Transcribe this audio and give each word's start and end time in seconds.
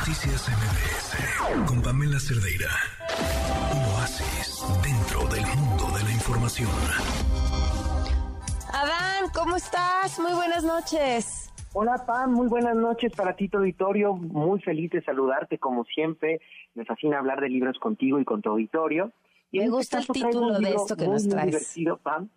Noticias 0.00 0.48
MBS 0.48 1.66
con 1.68 1.82
Pamela 1.82 2.18
Cerdeira. 2.18 2.68
Un 3.72 3.82
oasis 3.94 4.62
dentro 4.82 5.28
del 5.28 5.44
mundo 5.58 5.84
de 5.96 6.02
la 6.04 6.10
información. 6.12 6.68
Adán, 8.72 9.30
¿cómo 9.34 9.56
estás? 9.56 10.18
Muy 10.18 10.32
buenas 10.32 10.64
noches. 10.64 11.50
Hola 11.74 12.04
Pam, 12.06 12.32
muy 12.32 12.48
buenas 12.48 12.74
noches 12.76 13.12
para 13.14 13.36
ti, 13.36 13.48
tu 13.48 13.58
auditorio. 13.58 14.14
Muy 14.14 14.60
feliz 14.62 14.90
de 14.90 15.02
saludarte 15.02 15.58
como 15.58 15.84
siempre. 15.84 16.40
Me 16.74 16.84
fascina 16.86 17.18
hablar 17.18 17.40
de 17.40 17.50
libros 17.50 17.78
contigo 17.78 18.18
y 18.20 18.24
con 18.24 18.40
tu 18.40 18.48
auditorio. 18.50 19.12
Y 19.52 19.58
Me 19.58 19.64
este 19.64 19.76
gusta 19.76 19.98
el 19.98 20.06
título 20.06 20.58
de 20.60 20.70
esto 20.74 20.96
que 20.96 21.04
muy, 21.04 21.12
nos 21.14 21.24
muy 21.24 21.30
traes. 21.32 21.46
divertido, 21.74 21.98
Pam, 21.98 22.28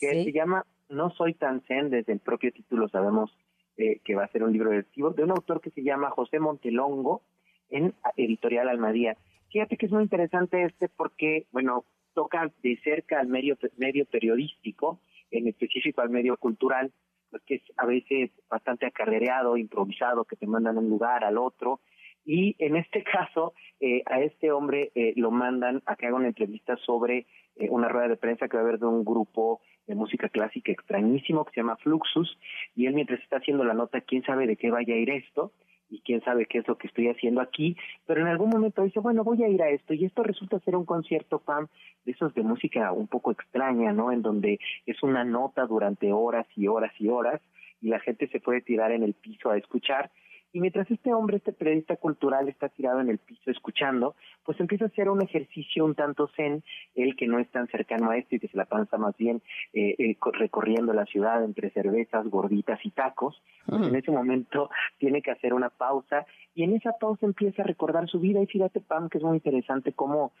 que 0.00 0.10
Sí. 0.10 0.24
se 0.24 0.32
llama 0.32 0.66
No 0.88 1.10
soy 1.10 1.34
tan 1.34 1.62
zen. 1.68 1.88
Desde 1.90 2.12
el 2.14 2.18
propio 2.20 2.52
título 2.52 2.88
sabemos 2.88 3.30
eh, 3.76 4.00
que 4.04 4.14
va 4.14 4.24
a 4.24 4.28
ser 4.28 4.42
un 4.42 4.52
libro 4.52 4.70
divertido 4.70 5.10
de 5.10 5.24
un 5.24 5.30
autor 5.30 5.60
que 5.60 5.70
se 5.70 5.82
llama 5.82 6.10
José 6.10 6.38
Montelongo 6.38 7.22
en 7.70 7.94
Editorial 8.16 8.68
Almadía. 8.68 9.16
Fíjate 9.50 9.76
que 9.76 9.86
es 9.86 9.92
muy 9.92 10.02
interesante 10.02 10.62
este 10.64 10.88
porque, 10.88 11.46
bueno, 11.52 11.84
toca 12.14 12.50
de 12.62 12.78
cerca 12.84 13.20
al 13.20 13.28
medio, 13.28 13.56
medio 13.76 14.04
periodístico, 14.06 15.00
en 15.30 15.48
específico 15.48 16.00
al 16.00 16.10
medio 16.10 16.36
cultural, 16.36 16.92
pues 17.30 17.42
que 17.44 17.54
es 17.56 17.62
a 17.76 17.86
veces 17.86 18.30
bastante 18.48 18.86
acarreado, 18.86 19.56
improvisado, 19.56 20.24
que 20.24 20.36
te 20.36 20.46
mandan 20.46 20.76
a 20.76 20.80
un 20.80 20.88
lugar 20.88 21.24
al 21.24 21.38
otro. 21.38 21.80
Y 22.24 22.54
en 22.58 22.76
este 22.76 23.02
caso, 23.12 23.54
eh, 23.80 24.02
a 24.06 24.20
este 24.20 24.52
hombre 24.52 24.92
eh, 24.94 25.14
lo 25.16 25.30
mandan 25.30 25.82
a 25.86 25.96
que 25.96 26.06
haga 26.06 26.16
una 26.16 26.28
entrevista 26.28 26.76
sobre 26.76 27.26
eh, 27.56 27.68
una 27.70 27.88
rueda 27.88 28.08
de 28.08 28.16
prensa 28.16 28.48
que 28.48 28.56
va 28.56 28.62
a 28.62 28.66
haber 28.66 28.78
de 28.78 28.86
un 28.86 29.04
grupo 29.04 29.60
de 29.86 29.94
música 29.94 30.28
clásica 30.28 30.72
extrañísimo 30.72 31.44
que 31.44 31.52
se 31.52 31.60
llama 31.60 31.76
Fluxus. 31.76 32.38
Y 32.74 32.86
él 32.86 32.94
mientras 32.94 33.20
está 33.20 33.38
haciendo 33.38 33.64
la 33.64 33.74
nota, 33.74 34.00
quién 34.00 34.22
sabe 34.24 34.46
de 34.46 34.56
qué 34.56 34.70
vaya 34.70 34.94
a 34.94 34.98
ir 34.98 35.10
esto 35.10 35.52
y 35.92 36.00
quién 36.00 36.22
sabe 36.24 36.46
qué 36.46 36.58
es 36.58 36.68
lo 36.68 36.78
que 36.78 36.86
estoy 36.86 37.08
haciendo 37.08 37.42
aquí, 37.42 37.76
pero 38.06 38.22
en 38.22 38.26
algún 38.26 38.48
momento 38.48 38.82
dice, 38.82 38.98
bueno, 39.00 39.24
voy 39.24 39.42
a 39.44 39.48
ir 39.48 39.62
a 39.62 39.68
esto, 39.68 39.92
y 39.92 40.06
esto 40.06 40.22
resulta 40.22 40.58
ser 40.60 40.74
un 40.74 40.86
concierto, 40.86 41.38
Pam, 41.40 41.68
de 42.06 42.12
esos 42.12 42.32
de 42.32 42.42
música 42.42 42.92
un 42.92 43.08
poco 43.08 43.30
extraña, 43.30 43.92
¿no? 43.92 44.10
En 44.10 44.22
donde 44.22 44.58
es 44.86 45.02
una 45.02 45.22
nota 45.22 45.66
durante 45.66 46.10
horas 46.10 46.46
y 46.56 46.66
horas 46.66 46.92
y 46.98 47.08
horas, 47.08 47.42
y 47.82 47.88
la 47.88 48.00
gente 48.00 48.26
se 48.28 48.40
puede 48.40 48.62
tirar 48.62 48.90
en 48.92 49.02
el 49.02 49.12
piso 49.12 49.50
a 49.50 49.58
escuchar, 49.58 50.10
y 50.52 50.60
mientras 50.60 50.90
este 50.90 51.14
hombre, 51.14 51.38
este 51.38 51.52
periodista 51.52 51.96
cultural, 51.96 52.48
está 52.48 52.68
tirado 52.68 53.00
en 53.00 53.08
el 53.08 53.18
piso 53.18 53.50
escuchando, 53.50 54.14
pues 54.44 54.60
empieza 54.60 54.84
a 54.84 54.88
hacer 54.88 55.08
un 55.08 55.22
ejercicio 55.22 55.84
un 55.84 55.94
tanto 55.94 56.28
zen, 56.36 56.62
él 56.94 57.16
que 57.16 57.26
no 57.26 57.38
es 57.38 57.50
tan 57.50 57.68
cercano 57.68 58.10
a 58.10 58.18
esto 58.18 58.34
y 58.36 58.38
que 58.40 58.48
se 58.48 58.56
la 58.56 58.66
panza 58.66 58.98
más 58.98 59.16
bien 59.16 59.40
eh, 59.72 59.94
eh, 59.98 60.16
co- 60.16 60.32
recorriendo 60.32 60.92
la 60.92 61.06
ciudad 61.06 61.42
entre 61.42 61.70
cervezas, 61.70 62.26
gorditas 62.28 62.78
y 62.84 62.90
tacos, 62.90 63.42
pues 63.66 63.82
en 63.88 63.94
ese 63.96 64.10
momento 64.10 64.68
tiene 64.98 65.22
que 65.22 65.30
hacer 65.30 65.54
una 65.54 65.70
pausa 65.70 66.26
y 66.54 66.64
en 66.64 66.74
esa 66.74 66.92
pausa 67.00 67.24
empieza 67.24 67.62
a 67.62 67.66
recordar 67.66 68.06
su 68.08 68.20
vida. 68.20 68.40
Y 68.42 68.46
fíjate 68.46 68.80
Pam 68.80 69.08
que 69.08 69.18
es 69.18 69.24
muy 69.24 69.36
interesante 69.36 69.92
cómo 69.92 70.32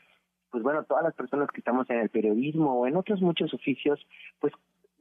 pues 0.50 0.62
bueno 0.62 0.84
todas 0.84 1.02
las 1.02 1.14
personas 1.14 1.48
que 1.50 1.60
estamos 1.60 1.88
en 1.88 1.96
el 1.98 2.10
periodismo 2.10 2.78
o 2.78 2.86
en 2.86 2.96
otros 2.96 3.22
muchos 3.22 3.54
oficios 3.54 4.06
pues 4.38 4.52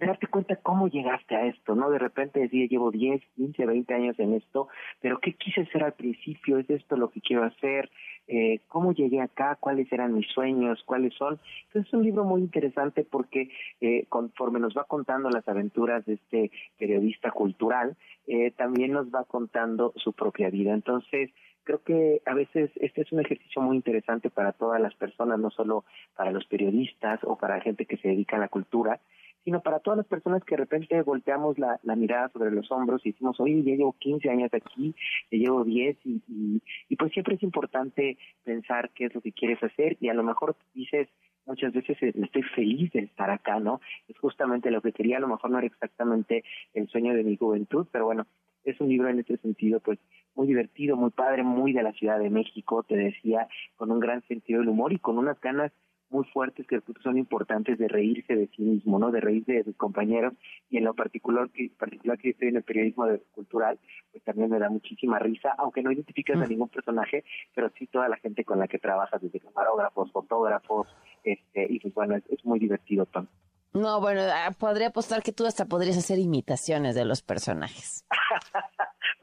darte 0.08 0.28
cuenta 0.28 0.56
cómo 0.56 0.88
llegaste 0.88 1.36
a 1.36 1.46
esto, 1.46 1.76
¿no? 1.76 1.90
De 1.90 2.00
repente 2.00 2.40
decía, 2.40 2.68
llevo 2.68 2.92
10, 2.92 3.22
15, 3.36 3.66
20 3.66 3.94
años 3.94 4.20
en 4.20 4.34
esto, 4.34 4.68
pero 5.00 5.20
¿qué 5.20 5.34
quise 5.34 5.66
ser 5.68 5.84
al 5.84 5.94
principio? 5.94 6.58
¿Es 6.58 6.70
esto 6.70 6.96
lo 6.96 7.10
que 7.10 7.22
quiero 7.22 7.44
hacer? 7.44 7.90
Eh, 8.28 8.62
¿Cómo 8.68 8.94
llegué 8.94 9.22
acá? 9.22 9.58
¿Cuáles 9.60 9.92
eran 9.92 10.14
mis 10.14 10.28
sueños? 10.28 10.82
¿Cuáles 10.86 11.14
son? 11.16 11.40
Entonces 11.68 11.88
es 11.88 11.94
un 11.94 12.04
libro 12.04 12.24
muy 12.24 12.42
interesante 12.42 13.04
porque 13.04 13.50
eh, 13.82 14.06
conforme 14.10 14.60
nos 14.60 14.76
va 14.76 14.86
contando 14.86 15.30
las 15.30 15.48
aventuras 15.48 16.06
de 16.06 16.14
este 16.14 16.52
periodista 16.78 17.32
cultural, 17.32 17.98
eh, 18.28 18.52
también 18.52 18.94
nos 18.94 19.08
va 19.08 19.26
contando 19.26 19.94
su 19.98 20.14
propia 20.14 20.50
vida. 20.50 20.74
Entonces, 20.74 21.32
creo 21.64 21.84
que 21.84 22.22
a 22.26 22.34
veces 22.34 22.72
este 22.76 23.02
es 23.02 23.12
un 23.12 23.20
ejercicio 23.20 23.62
muy 23.62 23.76
interesante 23.76 24.30
para 24.30 24.54
todas 24.54 24.82
las 24.82 24.96
personas, 24.96 25.40
no 25.40 25.50
solo 25.52 25.84
para 26.16 26.32
los 26.32 26.46
periodistas 26.46 27.20
o 27.24 27.38
para 27.38 27.62
gente 27.62 27.86
que 27.86 27.98
se 27.98 28.10
dedica 28.10 28.38
a 28.38 28.40
la 28.40 28.48
cultura, 28.48 29.00
sino 29.44 29.62
para 29.62 29.80
todas 29.80 29.98
las 29.98 30.08
personas 30.08 30.44
que 30.44 30.56
de 30.56 30.62
repente 30.62 31.02
volteamos 31.02 31.58
la, 31.58 31.80
mirada 31.96 32.30
sobre 32.30 32.52
los 32.52 32.72
hombros 32.72 33.06
y 33.06 33.12
decimos, 33.12 33.40
oye, 33.40 33.64
ya 33.64 33.76
llevo 33.76 33.96
15 34.00 34.30
años 34.30 34.54
aquí, 34.54 34.96
ya 35.32 35.38
llevo 35.38 35.64
10 35.64 35.98
y, 36.06 36.22
y, 36.28 36.62
y 36.90 36.96
pues 36.96 37.12
siempre 37.12 37.36
es 37.36 37.44
importante 37.44 38.18
pensar 38.44 38.90
qué 38.96 39.06
es 39.06 39.16
lo 39.16 39.22
que 39.22 39.32
quieres 39.32 39.62
hacer 39.64 39.98
y 40.00 40.10
a 40.10 40.14
lo 40.14 40.24
mejor 40.24 40.56
dices, 40.74 41.08
muchas 41.46 41.74
veces 41.74 41.98
eh, 42.02 42.14
estoy 42.16 42.44
feliz 42.44 42.92
de 42.92 43.02
estar 43.02 43.30
acá, 43.30 43.60
¿no? 43.60 43.82
Es 44.08 44.18
justamente 44.18 44.72
lo 44.72 44.82
que 44.82 44.94
quería, 44.94 45.18
a 45.18 45.22
lo 45.22 45.28
mejor 45.28 45.52
no 45.52 45.58
era 45.58 45.68
exactamente 45.68 46.44
el 46.74 46.88
sueño 46.88 47.14
de 47.14 47.24
mi 47.24 47.38
juventud, 47.38 47.88
pero 47.92 48.06
bueno, 48.06 48.26
es 48.64 48.80
un 48.80 48.90
libro 48.90 49.10
en 49.10 49.20
este 49.20 49.38
sentido, 49.38 49.80
pues 49.80 50.00
muy 50.36 50.48
divertido, 50.48 50.96
muy 50.96 51.10
padre, 51.10 51.44
muy 51.44 51.74
de 51.74 51.84
la 51.84 51.94
Ciudad 51.94 52.20
de 52.20 52.30
México, 52.30 52.84
te 52.84 52.96
decía, 52.96 53.48
con 53.76 53.92
un 53.92 54.00
gran 54.00 54.22
sentido 54.28 54.60
del 54.60 54.70
humor 54.70 54.94
y 54.94 55.00
con 55.00 55.18
unas 55.18 55.40
ganas 55.42 55.72
muy 56.12 56.26
fuertes 56.26 56.68
que 56.68 56.80
son 57.02 57.18
importantes 57.18 57.78
de 57.78 57.88
reírse 57.88 58.36
de 58.36 58.48
sí 58.56 58.62
mismo, 58.62 59.00
¿no? 59.00 59.12
De 59.12 59.20
reírse 59.22 59.54
de 59.54 59.64
sus 59.64 59.76
compañeros 59.78 60.34
y 60.70 60.78
en 60.78 60.84
lo 60.84 60.94
particular 60.94 61.50
que 61.50 61.72
particular 61.78 62.18
que 62.18 62.30
estoy 62.32 62.50
en 62.50 62.58
el 62.58 62.64
periodismo 62.64 63.06
de- 63.06 63.20
cultural, 63.34 63.80
pues 64.12 64.24
también 64.24 64.50
me 64.50 64.60
da 64.60 64.70
muchísima 64.70 65.20
risa, 65.20 65.56
aunque 65.58 65.82
no 65.82 65.92
identificas 65.92 66.40
a 66.42 66.46
ningún 66.48 66.70
personaje, 66.70 67.24
pero 67.56 67.70
sí 67.78 67.88
toda 67.88 68.10
la 68.10 68.18
gente 68.18 68.44
con 68.44 68.60
la 68.60 68.68
que 68.68 68.78
trabajas, 68.80 69.22
desde 69.22 69.40
camarógrafos, 69.40 70.12
fotógrafos, 70.12 70.88
este, 71.24 71.68
y 71.70 71.80
pues 71.80 71.94
bueno, 71.94 72.16
es, 72.16 72.24
es 72.30 72.44
muy 72.46 72.60
divertido, 72.60 73.06
Tom. 73.06 73.28
No, 73.74 74.02
bueno, 74.02 74.22
ah, 74.34 74.52
podría 74.60 74.88
apostar 74.88 75.24
que 75.24 75.32
tú 75.32 75.46
hasta 75.46 75.66
podrías 75.66 75.98
hacer 75.98 76.20
imitaciones 76.20 76.94
de 76.94 77.06
los 77.06 77.22
personajes. 77.22 78.06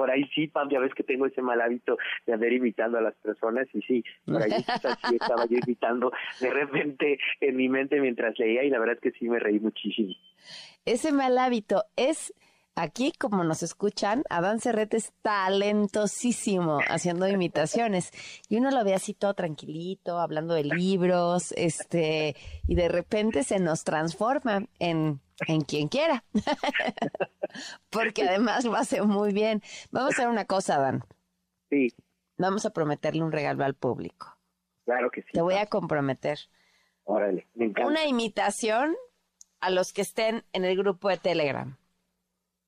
por 0.09 0.15
ahí 0.15 0.25
sí, 0.35 0.47
Pam, 0.47 0.71
ya 0.71 0.81
ves 0.81 0.95
que 0.95 1.03
tengo 1.03 1.27
ese 1.27 1.43
mal 1.43 1.61
hábito 1.61 1.99
de 2.25 2.33
andar 2.33 2.51
imitando 2.51 2.97
a 2.97 3.03
las 3.03 3.15
personas 3.17 3.67
y 3.75 3.83
sí, 3.83 4.05
por 4.25 4.43
ahí 4.43 4.51
quizás 4.57 4.99
sí 5.07 5.17
estaba 5.21 5.45
yo 5.45 5.59
imitando 5.63 6.11
de 6.41 6.49
repente 6.49 7.19
en 7.43 7.57
mi 7.57 7.69
mente 7.69 8.01
mientras 8.01 8.39
leía 8.39 8.65
y 8.65 8.71
la 8.71 8.79
verdad 8.79 8.95
es 8.95 9.01
que 9.03 9.19
sí 9.19 9.29
me 9.29 9.39
reí 9.39 9.61
muchísimo. 9.61 10.15
Ese 10.87 11.13
mal 11.13 11.37
hábito 11.37 11.85
es, 11.97 12.33
aquí 12.75 13.13
como 13.19 13.45
nos 13.45 13.63
escuchan, 13.63 14.23
Adán 14.31 14.61
Cerrete 14.61 14.97
es 14.97 15.13
talentosísimo 15.21 16.79
haciendo 16.89 17.29
imitaciones. 17.29 18.11
Y 18.49 18.57
uno 18.57 18.71
lo 18.71 18.83
ve 18.85 18.95
así 18.95 19.13
todo 19.13 19.35
tranquilito, 19.35 20.19
hablando 20.19 20.55
de 20.55 20.65
libros, 20.65 21.53
este, 21.53 22.35
y 22.67 22.75
de 22.77 22.89
repente 22.89 23.43
se 23.45 23.59
nos 23.59 23.85
transforma 23.85 24.65
en, 24.79 25.21
en 25.47 25.61
quien 25.61 25.89
quiera. 25.89 26.25
Porque 27.91 28.23
además 28.23 28.65
lo 28.65 28.75
hace 28.77 29.03
muy 29.03 29.33
bien. 29.33 29.63
Vamos 29.91 30.11
a 30.11 30.15
hacer 30.15 30.29
una 30.29 30.45
cosa, 30.45 30.77
Adán. 30.77 31.05
Sí, 31.71 31.89
Vamos 32.39 32.65
a 32.65 32.71
prometerle 32.71 33.23
un 33.23 33.33
regalo 33.33 33.65
al 33.65 33.75
público. 33.75 34.39
claro 34.85 35.11
que 35.11 35.23
sí. 35.23 35.29
Te 35.33 35.43
voy 35.43 35.55
a 35.55 35.67
comprometer. 35.67 36.39
Órale, 37.03 37.49
me 37.55 37.67
encanta. 37.67 37.91
Una 37.91 38.07
imitación 38.07 38.95
a 39.61 39.71
los 39.71 39.93
que 39.93 40.03
estén 40.03 40.45
en 40.53 40.65
el 40.65 40.77
grupo 40.77 41.09
de 41.09 41.17
Telegram. 41.17 41.77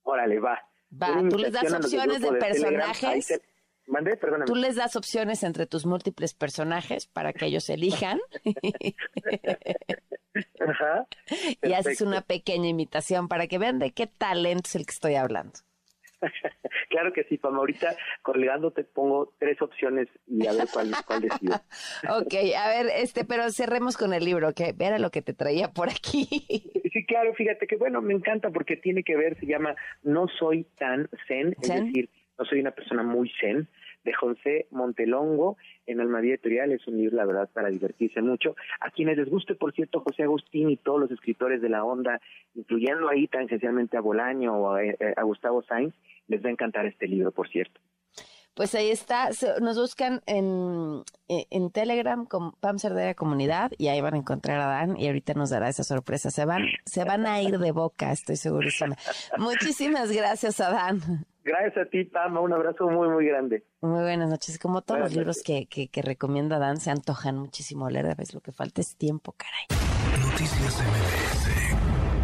Órale, 0.02 0.40
va. 0.40 0.58
Va, 0.90 1.22
tú 1.28 1.38
les 1.38 1.52
das 1.52 1.72
opciones 1.72 2.20
de 2.20 2.32
personajes. 2.32 3.40
Mandé, 3.86 4.16
perdóname. 4.16 4.46
Tú 4.46 4.56
les 4.56 4.74
das 4.74 4.96
opciones 4.96 5.44
entre 5.44 5.66
tus 5.66 5.86
múltiples 5.86 6.34
personajes 6.34 7.06
para 7.06 7.32
que 7.32 7.46
ellos 7.46 7.68
elijan 7.70 8.20
Ajá. 10.60 11.06
y 11.62 11.72
haces 11.72 12.00
una 12.00 12.20
pequeña 12.20 12.68
imitación 12.68 13.28
para 13.28 13.46
que 13.46 13.58
vean 13.58 13.78
de 13.78 13.92
qué 13.92 14.06
talento 14.06 14.68
es 14.68 14.76
el 14.76 14.86
que 14.86 14.92
estoy 14.92 15.14
hablando. 15.14 15.52
claro 16.90 17.12
que 17.12 17.24
sí, 17.24 17.38
Pam. 17.38 17.56
Ahorita 17.56 17.96
colgando 18.22 18.70
te 18.72 18.84
pongo 18.84 19.34
tres 19.38 19.60
opciones 19.62 20.08
y 20.26 20.46
a 20.46 20.52
ver 20.52 20.68
cuál, 20.72 20.92
cuál 21.06 21.22
decido. 21.22 21.54
Ok, 22.20 22.34
a 22.56 22.68
ver, 22.68 22.86
este, 22.96 23.24
pero 23.24 23.50
cerremos 23.50 23.96
con 23.96 24.12
el 24.12 24.24
libro, 24.24 24.52
que 24.52 24.74
era 24.78 24.98
lo 24.98 25.10
que 25.10 25.22
te 25.22 25.32
traía 25.32 25.68
por 25.68 25.88
aquí. 25.88 26.26
Sí, 26.92 27.06
claro, 27.06 27.34
fíjate 27.34 27.66
que 27.66 27.76
bueno, 27.76 28.02
me 28.02 28.14
encanta 28.14 28.50
porque 28.50 28.76
tiene 28.76 29.02
que 29.02 29.16
ver, 29.16 29.38
se 29.38 29.46
llama 29.46 29.74
No 30.02 30.26
soy 30.38 30.64
tan 30.78 31.08
zen, 31.26 31.56
es 31.62 31.68
decir, 31.68 32.10
no 32.38 32.44
soy 32.44 32.60
una 32.60 32.72
persona 32.72 33.02
muy 33.02 33.30
zen, 33.40 33.68
de 34.04 34.12
José 34.12 34.66
Montelongo 34.70 35.56
en 35.86 36.00
Almadía 36.00 36.34
Editorial, 36.34 36.72
es 36.72 36.86
un 36.86 36.98
libro, 36.98 37.16
la 37.16 37.26
verdad, 37.26 37.50
para 37.52 37.68
divertirse 37.68 38.22
mucho. 38.22 38.56
A 38.80 38.90
quienes 38.90 39.16
les 39.16 39.28
guste, 39.28 39.54
por 39.54 39.72
cierto, 39.72 40.00
José 40.00 40.22
Agustín 40.22 40.70
y 40.70 40.76
todos 40.76 41.00
los 41.00 41.10
escritores 41.10 41.60
de 41.60 41.68
la 41.68 41.84
onda, 41.84 42.20
incluyendo 42.54 43.08
ahí 43.08 43.26
tangencialmente 43.26 43.96
a 43.96 44.00
Bolaño 44.00 44.54
o 44.54 44.74
a, 44.74 44.84
eh, 44.84 44.96
a 45.16 45.22
Gustavo 45.22 45.62
Sainz, 45.62 45.94
les 46.28 46.44
va 46.44 46.48
a 46.48 46.52
encantar 46.52 46.86
este 46.86 47.06
libro, 47.06 47.32
por 47.32 47.48
cierto. 47.48 47.80
Pues 48.54 48.74
ahí 48.74 48.90
está, 48.90 49.30
nos 49.60 49.78
buscan 49.78 50.22
en, 50.26 51.02
en 51.28 51.46
en 51.50 51.70
Telegram 51.70 52.26
con 52.26 52.52
Pam 52.52 52.78
Cerdera 52.78 53.14
Comunidad 53.14 53.70
y 53.78 53.88
ahí 53.88 54.00
van 54.00 54.14
a 54.14 54.18
encontrar 54.18 54.60
a 54.60 54.66
Dan 54.66 54.98
y 54.98 55.06
ahorita 55.06 55.34
nos 55.34 55.50
dará 55.50 55.68
esa 55.68 55.84
sorpresa. 55.84 56.30
Se 56.30 56.44
van, 56.44 56.64
se 56.84 57.04
van 57.04 57.26
a 57.26 57.40
ir 57.40 57.58
de 57.58 57.72
boca, 57.72 58.12
estoy 58.12 58.36
segurísima. 58.36 58.96
Muchísimas 59.38 60.10
gracias, 60.10 60.60
Adán. 60.60 61.26
Gracias 61.50 61.84
a 61.84 61.90
ti, 61.90 62.04
Pama, 62.04 62.40
un 62.40 62.52
abrazo 62.52 62.88
muy, 62.88 63.08
muy 63.08 63.26
grande. 63.26 63.64
Muy 63.80 64.02
buenas 64.02 64.30
noches. 64.30 64.56
Como 64.56 64.82
todos 64.82 65.00
Buenas 65.00 65.10
los 65.10 65.16
libros 65.16 65.42
que, 65.42 65.66
que, 65.66 65.88
que 65.88 66.00
recomienda 66.00 66.60
Dan, 66.60 66.76
se 66.76 66.90
antojan 66.92 67.36
muchísimo 67.36 67.90
leer. 67.90 68.06
A 68.06 68.14
veces 68.14 68.34
lo 68.34 68.40
que 68.40 68.52
falta 68.52 68.80
es 68.80 68.96
tiempo, 68.96 69.34
caray. 69.36 69.66
Noticias 70.20 70.80
MBS 70.80 72.19